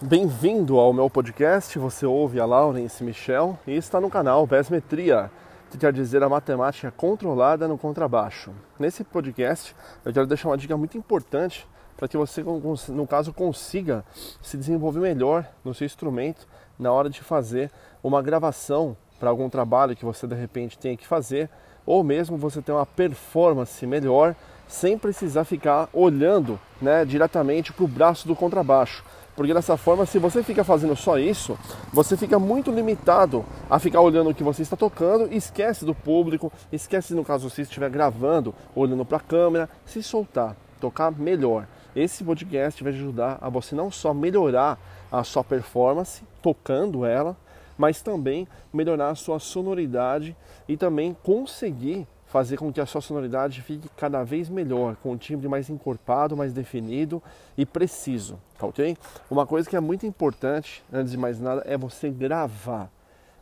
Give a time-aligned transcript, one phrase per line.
[0.00, 1.76] Bem-vindo ao meu podcast.
[1.76, 5.28] Você ouve a Laurence Michel e está no canal Besmetria,
[5.72, 8.52] que quer dizer a matemática controlada no contrabaixo.
[8.78, 9.74] Nesse podcast,
[10.04, 11.66] eu quero deixar uma dica muito importante
[11.96, 12.44] para que você,
[12.90, 14.04] no caso, consiga
[14.40, 16.46] se desenvolver melhor no seu instrumento
[16.78, 17.68] na hora de fazer
[18.00, 21.50] uma gravação para algum trabalho que você de repente tenha que fazer,
[21.84, 24.36] ou mesmo você ter uma performance melhor
[24.68, 29.02] sem precisar ficar olhando né, diretamente para o braço do contrabaixo.
[29.38, 31.56] Porque dessa forma, se você fica fazendo só isso,
[31.92, 36.52] você fica muito limitado a ficar olhando o que você está tocando, esquece do público,
[36.72, 41.68] esquece no caso se estiver gravando, olhando para a câmera, se soltar, tocar melhor.
[41.94, 44.76] Esse podcast vai ajudar a você não só melhorar
[45.08, 47.36] a sua performance tocando ela,
[47.78, 53.62] mas também melhorar a sua sonoridade e também conseguir fazer com que a sua sonoridade
[53.62, 57.22] fique cada vez melhor, com um timbre mais encorpado, mais definido
[57.56, 58.96] e preciso, tá ok?
[59.30, 62.90] Uma coisa que é muito importante, antes de mais nada, é você gravar.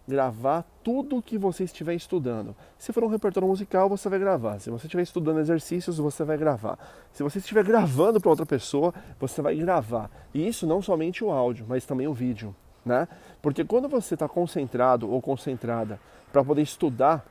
[0.09, 2.55] Gravar tudo o que você estiver estudando.
[2.79, 4.61] Se for um repertório musical, você vai gravar.
[4.61, 6.79] Se você estiver estudando exercícios, você vai gravar.
[7.12, 10.09] Se você estiver gravando para outra pessoa, você vai gravar.
[10.33, 12.55] E isso não somente o áudio, mas também o vídeo.
[12.84, 13.09] Né?
[13.42, 15.98] Porque quando você está concentrado ou concentrada
[16.31, 17.27] para poder estudar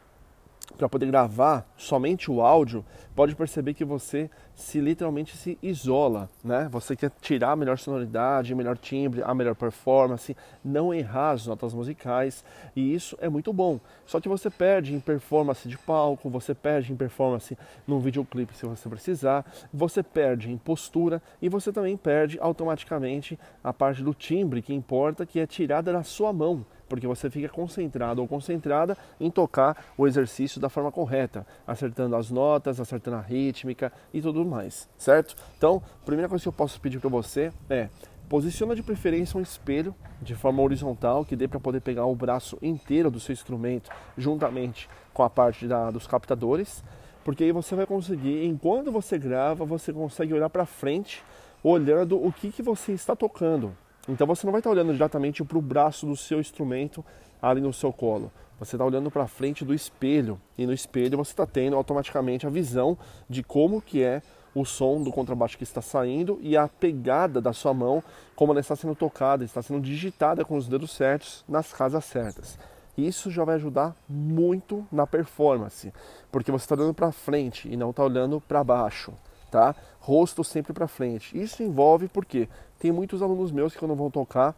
[0.75, 6.67] para poder gravar somente o áudio, pode perceber que você se literalmente se isola, né?
[6.71, 11.73] Você quer tirar a melhor sonoridade, melhor timbre, a melhor performance, não errar as notas
[11.73, 12.43] musicais,
[12.75, 13.79] e isso é muito bom.
[14.05, 18.65] Só que você perde em performance de palco, você perde em performance num videoclipe se
[18.65, 24.61] você precisar, você perde em postura e você também perde automaticamente a parte do timbre
[24.61, 29.29] que importa, que é tirada da sua mão porque você fica concentrado ou concentrada em
[29.29, 34.89] tocar o exercício da forma correta, acertando as notas, acertando a rítmica e tudo mais,
[34.97, 35.35] certo?
[35.57, 37.89] Então, a primeira coisa que eu posso pedir para você é
[38.27, 42.57] posiciona de preferência um espelho de forma horizontal que dê para poder pegar o braço
[42.61, 46.83] inteiro do seu instrumento juntamente com a parte da, dos captadores,
[47.23, 51.23] porque aí você vai conseguir, enquanto você grava, você consegue olhar para frente,
[51.63, 53.75] olhando o que, que você está tocando,
[54.07, 57.03] então você não vai estar olhando diretamente para o braço do seu instrumento
[57.41, 58.31] ali no seu colo.
[58.59, 62.47] Você está olhando para a frente do espelho e no espelho você está tendo automaticamente
[62.47, 62.97] a visão
[63.29, 64.21] de como que é
[64.53, 68.01] o som do contrabaixo que está saindo e a pegada da sua mão,
[68.35, 72.57] como ela está sendo tocada, está sendo digitada com os dedos certos nas casas certas.
[72.97, 75.93] Isso já vai ajudar muito na performance,
[76.31, 79.11] porque você está olhando para frente e não está olhando para baixo
[79.49, 79.75] tá?
[79.99, 81.37] Rosto sempre para frente.
[81.39, 82.47] Isso envolve porque
[82.79, 84.55] tem muitos alunos meus que quando vão tocar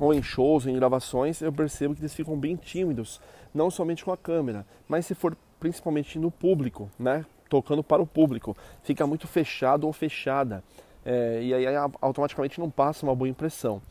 [0.00, 3.20] ou em shows, ou em gravações, eu percebo que eles ficam bem tímidos,
[3.52, 7.24] não somente com a câmera, mas se for principalmente no público, né?
[7.50, 10.64] Tocando para o público, fica muito fechado ou fechada.
[11.04, 13.82] É, e aí automaticamente não passa uma boa impressão.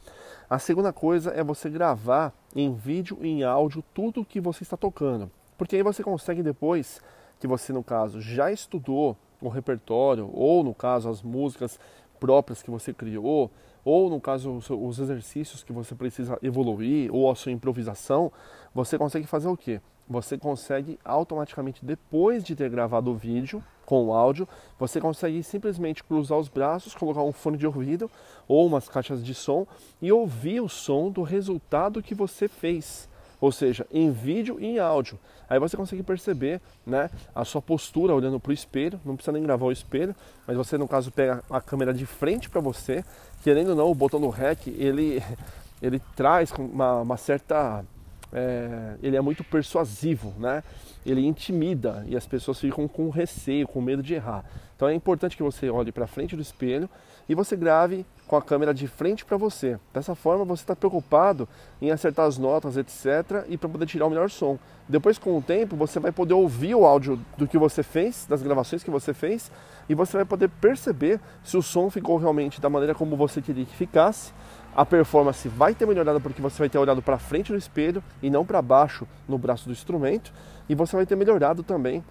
[0.49, 4.63] A segunda coisa é você gravar em vídeo e em áudio tudo o que você
[4.63, 5.29] está tocando.
[5.57, 7.01] Porque aí você consegue depois,
[7.39, 11.79] que você no caso já estudou o repertório, ou no caso as músicas
[12.19, 13.49] próprias que você criou,
[13.83, 18.31] ou no caso os exercícios que você precisa evoluir, ou a sua improvisação,
[18.73, 19.81] você consegue fazer o quê?
[20.07, 26.03] Você consegue automaticamente, depois de ter gravado o vídeo com o áudio, você consegue simplesmente
[26.03, 28.09] cruzar os braços, colocar um fone de ouvido
[28.47, 29.65] ou umas caixas de som
[30.01, 33.07] e ouvir o som do resultado que você fez
[33.39, 35.17] ou seja, em vídeo e em áudio.
[35.49, 39.41] Aí você consegue perceber né, a sua postura olhando para o espelho, não precisa nem
[39.41, 43.03] gravar o espelho, mas você no caso pega a câmera de frente para você,
[43.43, 45.23] querendo ou não, o botão do REC ele,
[45.81, 47.83] ele traz uma, uma certa.
[48.31, 50.63] É, ele é muito persuasivo, né?
[51.05, 54.43] ele intimida e as pessoas ficam com receio, com medo de errar.
[54.75, 56.89] Então é importante que você olhe para frente do espelho
[57.27, 59.79] e você grave com a câmera de frente para você.
[59.93, 61.47] Dessa forma você está preocupado
[61.81, 63.45] em acertar as notas, etc.
[63.47, 64.57] e para poder tirar o melhor som.
[64.87, 68.41] Depois, com o tempo, você vai poder ouvir o áudio do que você fez, das
[68.41, 69.51] gravações que você fez,
[69.87, 73.65] e você vai poder perceber se o som ficou realmente da maneira como você queria
[73.65, 74.33] que ficasse.
[74.79, 78.29] A performance vai ter melhorado porque você vai ter olhado para frente do espelho e
[78.29, 80.31] não para baixo no braço do instrumento,
[80.69, 82.01] e você vai ter melhorado também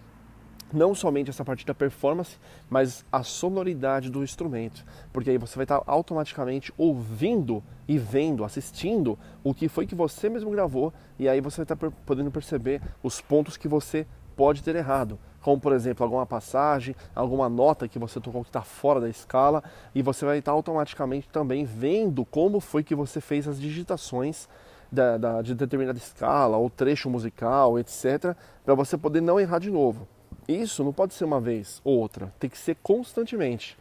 [0.70, 2.36] não somente essa parte da performance,
[2.68, 4.84] mas a sonoridade do instrumento,
[5.14, 10.28] porque aí você vai estar automaticamente ouvindo e vendo, assistindo o que foi que você
[10.28, 14.06] mesmo gravou, e aí você vai estar podendo perceber os pontos que você
[14.38, 18.62] pode ter errado, como por exemplo alguma passagem, alguma nota que você tocou que está
[18.62, 23.48] fora da escala, e você vai estar automaticamente também vendo como foi que você fez
[23.48, 24.48] as digitações
[24.92, 29.72] da, da, de determinada escala ou trecho musical, etc., para você poder não errar de
[29.72, 30.06] novo.
[30.46, 33.76] Isso não pode ser uma vez ou outra, tem que ser constantemente.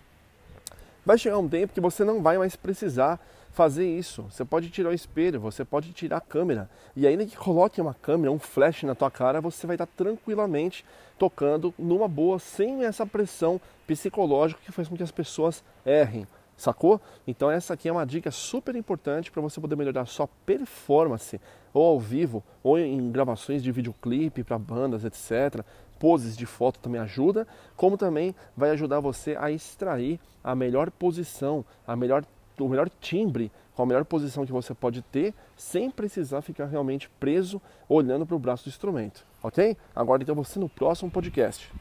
[1.07, 3.17] Vai chegar um tempo que você não vai mais precisar
[3.53, 4.23] fazer isso.
[4.23, 6.69] Você pode tirar o espelho, você pode tirar a câmera.
[6.97, 10.83] E ainda que coloque uma câmera, um flash na tua cara, você vai estar tranquilamente
[11.17, 13.57] tocando numa boa, sem essa pressão
[13.87, 16.27] psicológica que faz com que as pessoas errem.
[16.57, 16.99] Sacou?
[17.25, 21.39] Então essa aqui é uma dica super importante para você poder melhorar sua performance,
[21.71, 25.63] ou ao vivo, ou em gravações de videoclipe para bandas, etc.
[25.99, 31.65] Poses de foto também ajuda, como também vai ajudar você a extrair a melhor posição,
[31.85, 32.23] a melhor
[32.59, 37.07] o melhor timbre, com a melhor posição que você pode ter, sem precisar ficar realmente
[37.19, 39.77] preso olhando para o braço do instrumento, ok?
[39.95, 41.71] Agora então você no próximo podcast.